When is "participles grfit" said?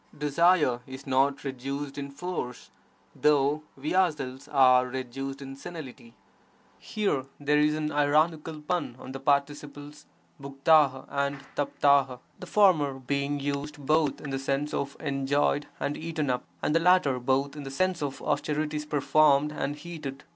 9.19-11.05